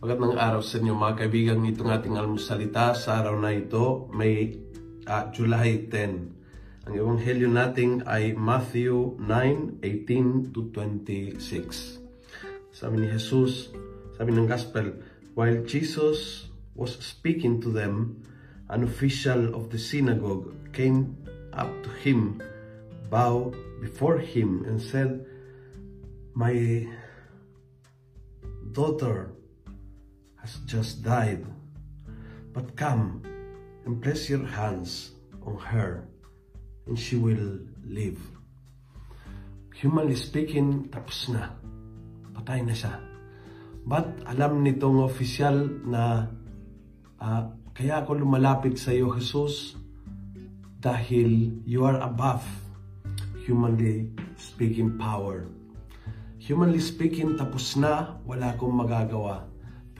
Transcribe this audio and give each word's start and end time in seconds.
ng 0.00 0.40
araw 0.40 0.64
sa 0.64 0.80
inyo 0.80 0.96
mga 0.96 1.28
kaibigan. 1.28 1.60
Itong 1.68 1.92
ating 1.92 2.16
almusalita 2.16 2.96
sa 2.96 3.20
araw 3.20 3.36
na 3.36 3.52
ito, 3.52 4.08
may 4.16 4.56
uh, 5.04 5.28
July 5.28 5.92
10. 5.92 6.88
Ang 6.88 6.94
ebanghelyo 6.96 7.52
natin 7.52 8.00
ay 8.08 8.32
Matthew 8.32 9.20
9:18 9.20 10.56
to 10.56 10.72
26. 10.72 12.00
Sabi 12.72 12.94
ni 12.96 13.12
Jesus, 13.12 13.68
sabi 14.16 14.32
ng 14.32 14.48
gospel, 14.48 15.04
while 15.36 15.60
Jesus 15.68 16.48
was 16.72 16.96
speaking 17.04 17.60
to 17.60 17.68
them, 17.68 18.24
an 18.72 18.80
official 18.80 19.52
of 19.52 19.68
the 19.68 19.76
synagogue 19.76 20.48
came 20.72 21.12
up 21.52 21.68
to 21.84 21.92
him, 22.00 22.40
bowed 23.12 23.52
before 23.84 24.16
him 24.16 24.64
and 24.64 24.80
said, 24.80 25.28
My 26.32 26.88
daughter 28.72 29.36
has 30.40 30.60
just 30.64 31.04
died, 31.04 31.44
but 32.52 32.76
come 32.76 33.22
and 33.86 34.00
place 34.02 34.28
your 34.28 34.44
hands 34.44 35.12
on 35.44 35.56
her 35.60 36.08
and 36.86 36.98
she 36.98 37.16
will 37.16 37.60
live. 37.86 38.18
Humanly 39.80 40.16
speaking, 40.16 40.92
tapos 40.92 41.32
na. 41.32 41.56
Patay 42.36 42.60
na 42.66 42.76
siya. 42.76 43.00
But 43.86 44.28
alam 44.28 44.60
nitong 44.60 45.08
official 45.08 45.70
na 45.88 46.28
uh, 47.16 47.42
kaya 47.72 48.04
ako 48.04 48.20
lumalapit 48.20 48.76
sa 48.76 48.92
iyo, 48.92 49.08
Jesus, 49.16 49.78
dahil 50.80 51.60
you 51.64 51.84
are 51.88 51.96
above 52.00 52.44
humanly 53.44 54.12
speaking 54.36 55.00
power. 55.00 55.48
Humanly 56.40 56.80
speaking, 56.80 57.36
tapos 57.36 57.76
na, 57.76 58.20
wala 58.24 58.56
akong 58.56 58.72
magagawa. 58.72 59.48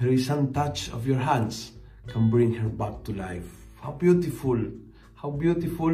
Pero 0.01 0.17
isang 0.17 0.49
touch 0.49 0.89
of 0.97 1.05
your 1.05 1.21
hands 1.21 1.77
can 2.09 2.33
bring 2.33 2.57
her 2.57 2.73
back 2.73 3.05
to 3.05 3.13
life. 3.13 3.45
How 3.85 3.93
beautiful! 3.93 4.57
How 5.13 5.29
beautiful 5.29 5.93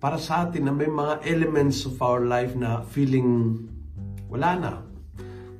para 0.00 0.16
sa 0.16 0.48
atin 0.48 0.64
na 0.64 0.72
may 0.72 0.88
mga 0.88 1.20
elements 1.28 1.84
of 1.84 2.00
our 2.00 2.24
life 2.24 2.56
na 2.56 2.80
feeling 2.80 3.60
wala 4.32 4.56
na. 4.56 4.72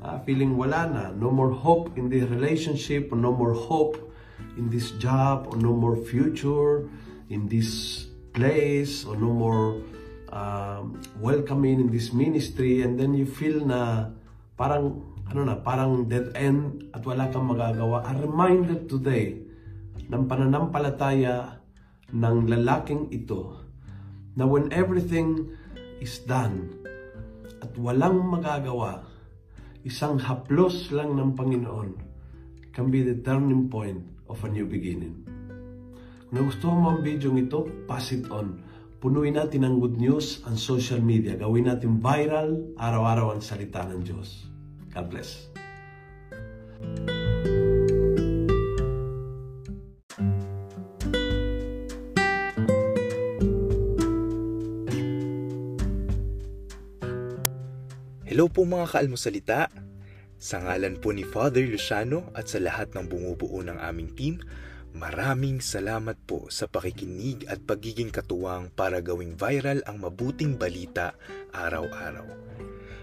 Uh, 0.00 0.16
feeling 0.24 0.56
wala 0.56 0.88
na. 0.88 1.04
No 1.12 1.28
more 1.28 1.52
hope 1.52 1.92
in 2.00 2.08
the 2.08 2.24
relationship, 2.24 3.12
no 3.12 3.28
more 3.28 3.52
hope 3.52 4.00
in 4.56 4.72
this 4.72 4.96
job, 4.96 5.52
or 5.52 5.60
no 5.60 5.77
more 5.77 6.00
future 6.00 6.88
in 7.28 7.44
this 7.44 8.08
place, 8.32 9.04
or 9.04 9.20
no 9.20 9.28
more 9.28 9.84
um, 10.32 10.96
welcoming 11.20 11.77
in 11.77 11.92
this 11.92 12.16
ministry. 12.16 12.80
And 12.80 12.96
then 12.96 13.12
you 13.12 13.28
feel 13.28 13.60
na 13.60 14.16
parang 14.56 15.04
ano 15.33 15.48
na, 15.48 15.56
parang 15.56 16.05
dead 16.05 16.36
end 16.36 16.92
at 16.92 17.00
wala 17.08 17.33
kang 17.33 17.48
magagawa. 17.48 18.05
A 18.05 18.12
reminder 18.12 18.84
today 18.84 19.41
ng 20.12 20.28
pananampalataya 20.28 21.56
ng 22.12 22.36
lalaking 22.52 23.08
ito 23.08 23.64
na 24.36 24.44
when 24.44 24.69
everything 24.69 25.48
is 26.05 26.20
done 26.28 26.69
at 27.64 27.72
walang 27.80 28.20
magagawa, 28.20 29.08
isang 29.89 30.20
haplos 30.20 30.92
lang 30.92 31.16
ng 31.16 31.33
Panginoon 31.33 31.91
can 32.77 32.92
be 32.92 33.00
the 33.00 33.17
turning 33.24 33.72
point 33.72 34.05
of 34.28 34.36
a 34.44 34.48
new 34.52 34.69
beginning. 34.69 35.24
Kung 36.28 36.48
gusto 36.48 36.69
mo 36.72 36.92
ang 36.92 37.00
video 37.00 37.33
ito, 37.36 37.69
pass 37.89 38.12
it 38.12 38.28
on. 38.28 38.61
Punuin 39.00 39.36
natin 39.36 39.64
ang 39.64 39.80
good 39.80 39.96
news 39.96 40.44
ang 40.44 40.61
social 40.61 41.00
media. 41.00 41.36
Gawin 41.36 41.69
natin 41.69 42.00
viral, 42.00 42.77
araw-araw 42.77 43.36
ang 43.36 43.42
salita 43.44 43.84
ng 43.84 44.00
Diyos. 44.00 44.52
God 44.92 45.08
bless. 45.08 45.48
Hello 58.33 58.48
po 58.48 58.64
mga 58.64 58.96
kaalmosalita. 58.96 59.68
Sa 60.40 60.58
ngalan 60.64 60.96
po 60.98 61.12
ni 61.12 61.20
Father 61.20 61.62
Luciano 61.68 62.33
at 62.33 62.48
sa 62.48 62.58
lahat 62.58 62.96
ng 62.96 63.05
bumubuo 63.05 63.61
ng 63.61 63.77
aming 63.77 64.11
team, 64.17 64.34
maraming 64.96 65.61
salamat 65.61 66.17
po 66.24 66.48
sa 66.48 66.64
pakikinig 66.64 67.44
at 67.46 67.61
pagiging 67.62 68.08
katuwang 68.08 68.72
para 68.72 69.05
gawing 69.05 69.36
viral 69.36 69.84
ang 69.84 70.00
mabuting 70.00 70.56
balita 70.56 71.12
araw-araw. 71.52 72.24